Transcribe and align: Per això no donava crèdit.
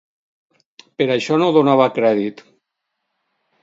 Per 1.03 1.07
això 1.17 1.39
no 1.43 1.51
donava 1.59 1.89
crèdit. 2.01 2.45